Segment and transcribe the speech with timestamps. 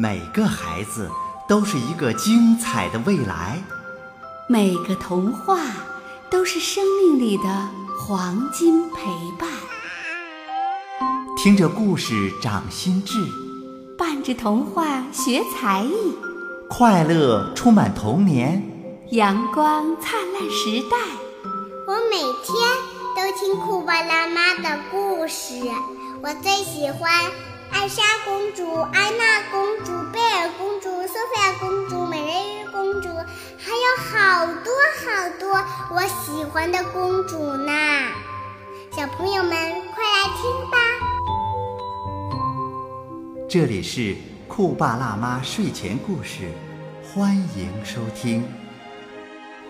[0.00, 1.10] 每个孩子
[1.48, 3.60] 都是一个精彩的未来，
[4.48, 5.58] 每个童话
[6.30, 9.06] 都是生命里的黄金陪
[9.36, 9.50] 伴。
[11.36, 13.18] 听着故事长心智，
[13.98, 16.14] 伴着童话学才艺，
[16.68, 18.62] 快乐充满童年，
[19.10, 20.96] 阳光灿烂时代。
[21.88, 22.54] 我每天
[23.16, 25.54] 都听酷爸辣妈的故事，
[26.22, 27.10] 我最喜欢
[27.70, 33.08] 艾莎公主、安娜公主、贝尔公主、苏菲亚公主、美人鱼公主，
[33.58, 34.72] 还有好多
[35.04, 37.72] 好多我喜欢的公主呢。
[38.92, 39.50] 小朋友们，
[39.94, 40.76] 快来听吧！
[43.48, 44.16] 这里是
[44.46, 46.50] 酷爸辣妈睡前故事，
[47.02, 48.46] 欢迎收听。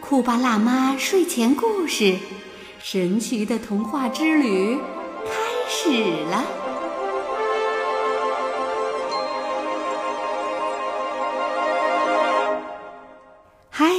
[0.01, 2.17] 酷爸辣妈睡前故事，
[2.83, 4.79] 神奇的童话之旅
[5.27, 5.33] 开
[5.69, 6.58] 始了。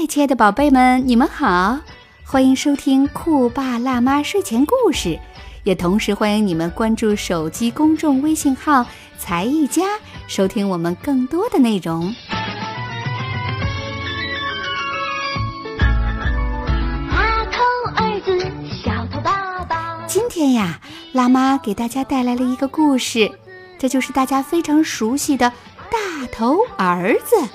[0.10, 1.82] 亲爱的宝贝们，你们好，
[2.26, 5.20] 欢迎收听酷爸辣妈睡前故事，
[5.62, 8.84] 也同时欢迎你们关注手机公众微信号
[9.20, 9.84] “才艺家”，
[10.28, 12.12] 收听我们更多的内容。
[15.78, 17.62] 大头
[17.96, 18.36] 儿子，
[18.84, 20.04] 小头爸爸。
[20.08, 23.32] 今天呀，辣妈给大家带来了一个故事，
[23.78, 25.54] 这就是大家非常熟悉的
[25.92, 27.48] 大头儿子。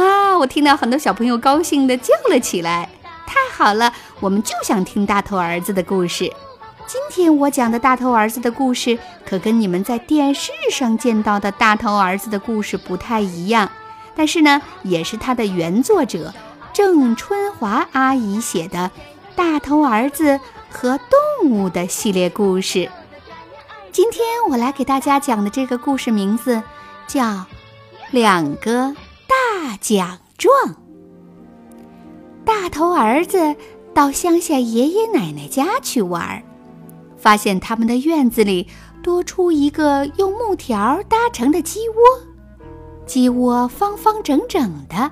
[0.00, 0.38] 啊！
[0.38, 2.88] 我听到很多小朋友高兴地叫了起来，
[3.26, 6.32] 太好了，我们就想听大头儿子的故事。
[6.86, 13.70] 今天我讲的大头儿子的故事，可跟你们在电视上见到的大头儿子的故事不太一样，
[14.14, 16.32] 但是呢，也是他的原作者
[16.72, 18.90] 郑春华阿姨写的
[19.34, 20.38] 《大头儿子
[20.70, 20.98] 和
[21.40, 22.88] 动物》的系列故事。
[23.90, 26.62] 今天我来给大家讲的这个故事名字
[27.08, 27.24] 叫
[28.12, 28.88] 《两个》。
[29.60, 30.52] 大奖状。
[32.44, 33.56] 大头儿子
[33.92, 36.40] 到乡下爷爷奶奶家去玩，
[37.16, 38.68] 发现他们的院子里
[39.02, 41.96] 多出一个用木条搭成的鸡窝。
[43.04, 45.10] 鸡窝方方整整的，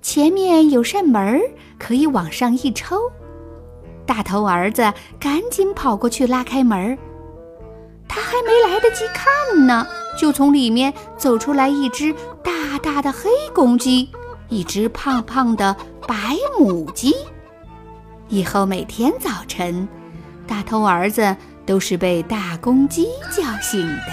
[0.00, 1.42] 前面有扇门
[1.78, 2.96] 可以往上一抽。
[4.06, 6.96] 大头儿子赶紧跑过去拉开门
[8.08, 9.86] 他还没来得及看呢。
[10.18, 14.10] 就从里面走出来一只大大的黑公鸡，
[14.48, 15.74] 一只胖胖的
[16.06, 17.14] 白母鸡。
[18.28, 19.88] 以后每天早晨，
[20.46, 21.36] 大头儿子
[21.66, 24.12] 都是被大公鸡叫醒的。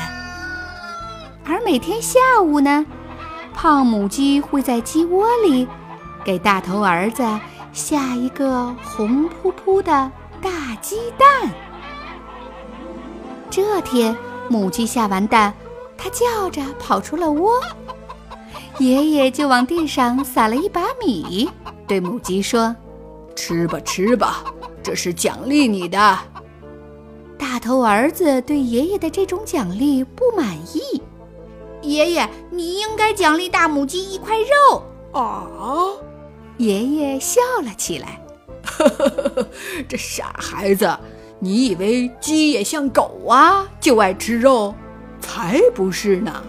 [1.46, 2.86] 而每天下午呢，
[3.54, 5.68] 胖母鸡会在鸡窝里
[6.24, 7.24] 给大头儿子
[7.72, 10.12] 下一个红扑扑的
[10.42, 11.52] 大鸡蛋。
[13.50, 14.16] 这天，
[14.50, 15.54] 母鸡下完蛋。
[16.02, 17.52] 它叫着跑出了窝，
[18.78, 21.50] 爷爷就往地上撒了一把米，
[21.86, 22.74] 对母鸡说
[23.36, 24.44] ：“吃吧，吃吧，
[24.82, 26.18] 这是奖励你的。”
[27.38, 31.02] 大头儿子对爷爷的这种奖励不满意，
[31.82, 35.46] 爷爷，你应该奖励大母鸡一块肉啊！
[36.58, 38.22] 爷爷笑了起来
[38.64, 39.48] ：“呵呵呵，
[39.88, 40.98] 这傻孩子，
[41.40, 44.74] 你以为鸡也像狗啊，就爱吃肉？”
[45.42, 46.44] 才不是呢，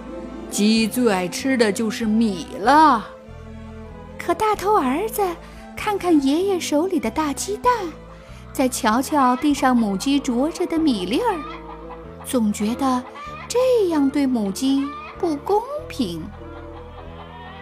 [0.51, 3.07] 鸡最爱吃的就是米了。
[4.19, 5.23] 可大头儿子
[5.77, 7.73] 看看爷爷手里的大鸡蛋，
[8.53, 11.39] 再瞧瞧地上母鸡啄着的米粒儿，
[12.25, 13.01] 总觉得
[13.47, 14.85] 这样对母鸡
[15.21, 16.21] 不公平。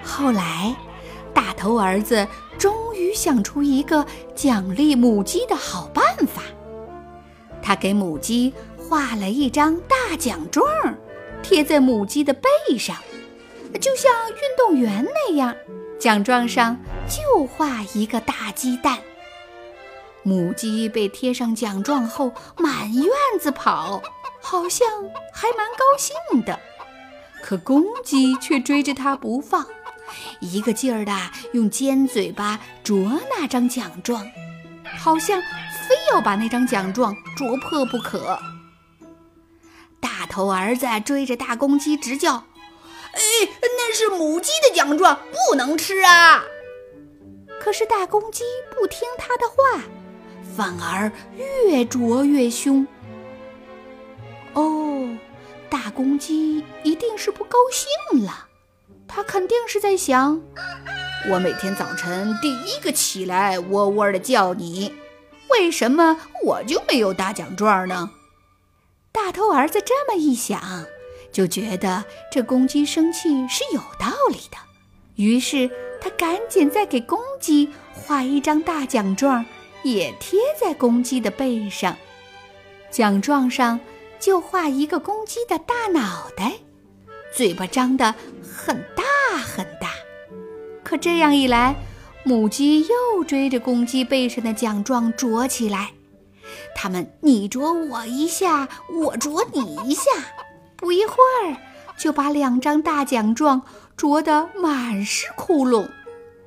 [0.03, 0.75] 后来，
[1.34, 4.03] 大头儿子终于想出一个
[4.34, 6.41] 奖励母鸡的好办法，
[7.60, 8.55] 他给母鸡。
[8.89, 10.66] 画了一张大奖状，
[11.43, 12.97] 贴在母鸡的背上，
[13.81, 15.54] 就像运动员那样。
[15.99, 16.78] 奖状上
[17.09, 18.99] 就画一个大鸡蛋。
[20.22, 23.10] 母鸡被贴上奖状后，满院
[23.41, 24.01] 子跑，
[24.41, 24.86] 好像
[25.33, 26.59] 还蛮高兴的。
[27.42, 29.66] 可公鸡却追着它不放，
[30.41, 31.13] 一个劲儿的
[31.53, 34.24] 用尖嘴巴啄那张奖状，
[34.98, 38.39] 好像非要把那张奖状啄破不可。
[40.39, 42.45] 头儿子追着大公鸡直叫
[43.13, 43.21] ：“哎，
[43.61, 46.45] 那是母鸡的奖状，不能吃啊！”
[47.61, 49.83] 可是大公鸡不听他的话，
[50.57, 52.87] 反而越啄越凶。
[54.53, 55.09] 哦，
[55.69, 58.47] 大公鸡一定是不高兴了，
[59.09, 60.41] 它肯定是在想：
[61.29, 64.95] 我每天早晨第一个起来，喔喔的叫你，
[65.51, 68.13] 为什么我就没有大奖状呢？
[69.20, 70.86] 大头儿子这么一想，
[71.32, 74.56] 就觉得这公鸡生气是有道理的，
[75.16, 75.68] 于是
[76.00, 79.44] 他赶紧再给公鸡画一张大奖状，
[79.82, 81.97] 也贴在公鸡的背上。
[82.92, 83.80] 奖状上
[84.20, 86.53] 就画一个公鸡的大脑袋，
[87.34, 89.91] 嘴巴张得很大很大。
[90.84, 91.74] 可这样一来，
[92.22, 95.91] 母鸡又追着公鸡背上的奖状啄起来。
[96.74, 100.03] 他们你啄我一下，我啄你一下。
[100.76, 101.56] 不一会儿，
[101.98, 103.62] 就把两张大奖状
[103.97, 105.88] 啄得满是窟窿，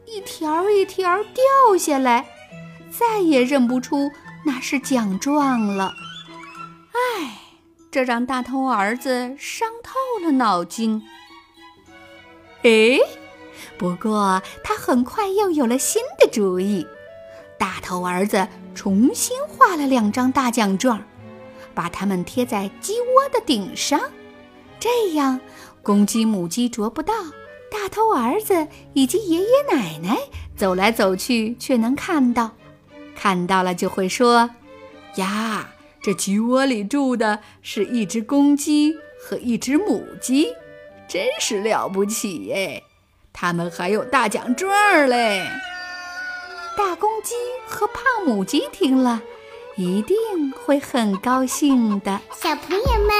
[0.06, 2.26] 一条一条掉下来，
[2.90, 4.10] 再也认不出
[4.46, 5.94] 那是奖状了。
[6.94, 7.38] 唉，
[7.92, 11.02] 这让大头儿子伤透了脑筋。
[12.64, 12.98] 哎，
[13.78, 16.88] 不过他很快又有了新的主意。
[17.62, 21.00] 大头儿子重新画了两张大奖状，
[21.76, 24.02] 把它们贴在鸡窝的顶上。
[24.80, 25.40] 这样，
[25.84, 27.14] 公鸡、母鸡啄不到，
[27.70, 30.18] 大头儿子以及爷爷奶奶
[30.58, 32.50] 走来走去却能看到，
[33.16, 34.50] 看到了就会说
[35.18, 35.70] ：“呀，
[36.02, 40.48] 这鸡窝里住的是一只公鸡和一只母鸡，
[41.08, 42.82] 真是了不起哎！
[43.32, 44.68] 他们还有大奖状
[45.08, 45.48] 嘞。”
[46.84, 47.36] 大公鸡
[47.68, 49.22] 和胖母鸡听了，
[49.78, 50.18] 一定
[50.52, 52.20] 会很高兴的。
[52.34, 53.12] 小朋友们。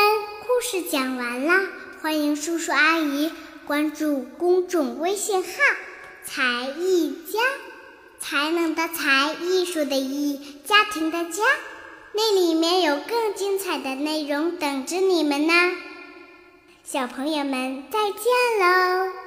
[0.42, 1.54] 故事讲完了，
[2.02, 3.32] 欢迎叔叔阿姨
[3.68, 5.50] 关注公众微信号
[6.26, 6.42] “才
[6.76, 7.40] 艺家”，
[8.20, 11.44] 才能的才，艺术的艺，家庭的家，
[12.14, 15.54] 那里面有更精彩的内容等着你们呢。
[16.84, 18.24] 小朋友们，再见
[18.60, 19.21] 喽！